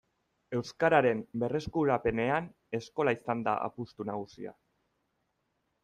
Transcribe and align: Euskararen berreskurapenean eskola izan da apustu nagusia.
Euskararen 0.59 1.19
berreskurapenean 1.43 2.49
eskola 2.79 3.17
izan 3.19 3.47
da 3.49 3.57
apustu 3.69 4.09
nagusia. 4.13 4.59